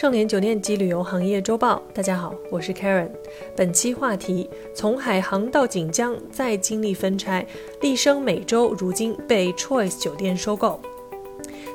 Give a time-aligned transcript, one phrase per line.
[0.00, 3.10] 盛联酒店及旅游行业周报，大家好，我是 Karen。
[3.54, 7.46] 本期话题：从海航到锦江，再经历分拆，
[7.82, 10.80] 丽笙美洲如今被 Choice 酒店收购。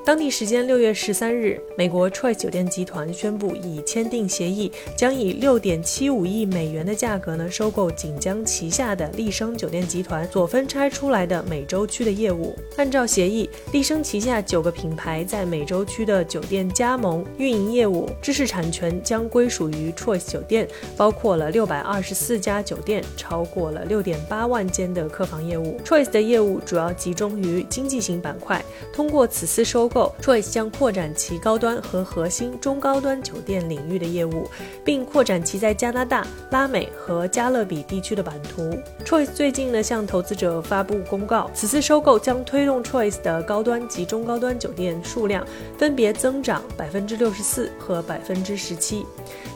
[0.06, 12.56] 当地时间六月十三日，美国 Choice 酒店集团宣布已签订协议，将以六点七五亿美元的价格呢收购锦江旗下的丽笙酒店集团所分拆出来的美洲区的业务。
[12.78, 25.80] 按照协议，丽笙旗下九个品牌在美洲区的酒店加盟运营业务，知识产权将归属于 Choice 酒店，包括了六百二十四家酒店，超过了六点八万间的客房业务。
[25.84, 28.64] Choice 的业务主要集中于经济型板块，
[28.94, 30.14] 通过此次收购。
[30.22, 34.48] Choice 将扩展其高端和核心中高端酒店领域的业务，
[34.84, 38.78] 并扩展其在加拿大、拉美和加勒比地区的版图。
[39.04, 45.46] Choice 最近呢向投资者发布公告，此次收购将推动 Choice 的高端及中高端酒店数量
[45.78, 49.04] 分别增长百分之六十四和百分之十七。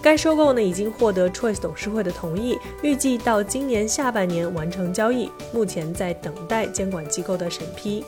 [0.01, 8.03] 该收购呢已经获得 Choice 董事会的同意，预计到今年下半年完成交易，目前在等待监管机构的审批。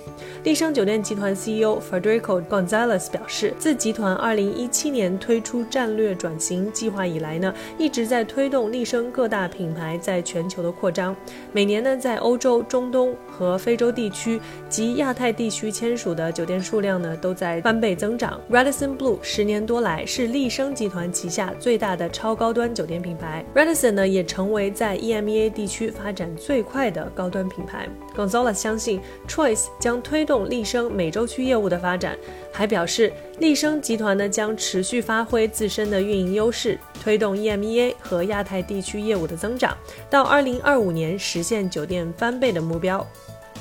[0.45, 11.15] 丽笙酒店集团 CEO Federico Gonzalez 表示，自集团2017年推出战略转型计划以来呢，一直在推动丽笙各大品牌在全球的扩张。
[11.51, 18.41] 每年呢，在欧洲、中东和非洲地区及亚太地区签署的酒店数量呢，都在翻倍增长。
[18.49, 23.45] Radisson Blue 十年多来是丽笙集团旗下最大的超高端酒店品牌。
[23.53, 27.87] Radisson 呢，也成为在 EMEA 地区发展最快的高端品牌。
[28.15, 30.31] Gonzalez 相信 Choice 将推动。
[30.31, 32.15] 动丽笙美洲区业务的发展，
[32.51, 39.75] 还表示丽笙集团呢将持续发挥自身的运营优势，推动 EMEA 和亚太地区业务的增长，
[40.09, 43.07] 到二零二五年实现酒店翻倍的目标。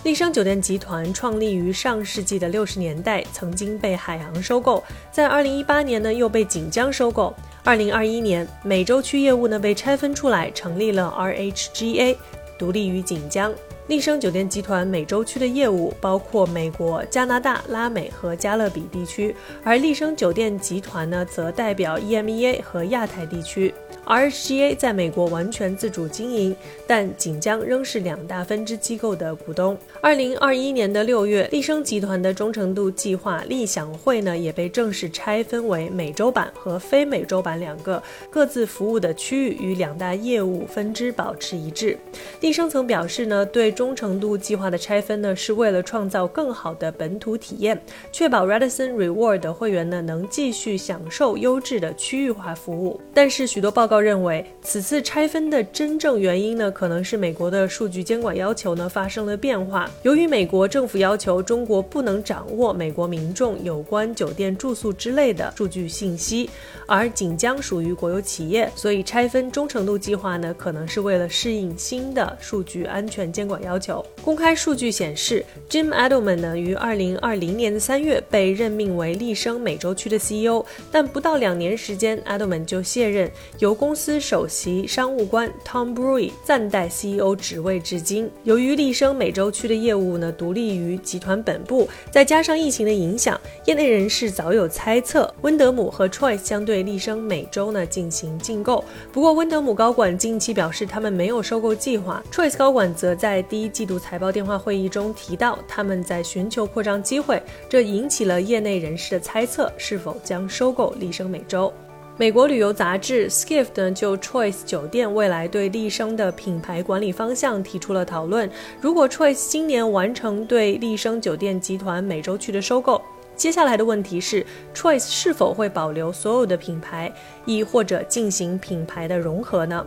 [0.03, 7.35] 丽笙酒店集团创立于上世纪的六十年代，曾经被海航收购，在二零一八年呢又被锦江收购。
[7.63, 12.17] 二零二一年美洲区业务呢被拆分出来，成立了 RHGA，
[12.59, 13.53] 独立于锦江。
[13.91, 19.35] 丽笙酒店集团美洲区的业务包括美国、加拿大、拉美和加勒比地区，
[19.65, 23.75] 而丽笙酒店集团呢，则代表 EMEA 和亚太地区。
[24.07, 26.55] RHGA 在美国完全自主经营，
[26.87, 29.77] 但锦江仍是两大分支机构的股东。
[30.01, 41.97] 二零二一年的六月，丽笙集团的忠诚度计划立享会呢，也被正式拆分为美洲版和非美洲版两个，各自服务的区域与两大业务分支保持一致。
[42.41, 47.81] 丽笙曾表示呢，对忠诚度计划的拆分呢，是为了创造更好的本土体验，
[48.13, 53.01] 确保 Radisson Reward 会员呢能继续享受优质的区域化服务。
[53.15, 54.01] 但是许多报告。
[54.01, 59.91] 认为此次拆分的真正原因呢，可能是美国的数据监管要求呢发生了变化。
[60.05, 66.49] 由于美国政府要求中国不能掌握美国民众有关酒店住宿之类的数据信息，
[66.87, 74.05] 而锦江属于国有企业，所以拆分忠诚度计划呢，可能是为了适应新的数据安全监管要要求。
[74.25, 83.31] 公开数据显示，Jim Edelman 呢于二零二零年的三月被任命为丽笙美洲区的 CEO，但不到两年时间，Edelman 就卸任，
[83.61, 88.29] 由公司首席商务官 Tom Brewy 暂代 CEO 职位至今。
[88.43, 98.85] 由于丽笙美洲区的业务呢独立于集团本部，再加上疫情的影响，业内人士早有猜测，温德姆和 Choice 将对丽笙美洲呢进行竞购。
[99.13, 111.73] 不过，温德姆高管近期表示他们没有收购计划，Choice 高管则在第一季度财报电话会议中提到他们在寻求扩张机会，这引起了业内人士的猜测，是否将收购丽笙美洲。
[112.17, 118.51] 美国旅游杂志 Skift 呢就 Choice 酒店未来对丽笙的品牌管理方向提出了讨论。
[118.79, 123.01] 如果 Choice 今年完成对丽笙酒店集团美洲区的收购，
[123.37, 124.45] 接下来的问题是
[124.75, 127.11] Choice 是否会保留所有的品牌，
[127.47, 129.87] 亦或者进行品牌的融合呢？